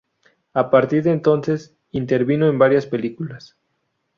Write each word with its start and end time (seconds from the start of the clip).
A 0.55 0.71
partir 0.71 1.03
de 1.03 1.11
entonces 1.11 1.77
intervino 1.91 2.47
en 2.49 2.57
varias 2.57 2.87
películas. 2.87 3.55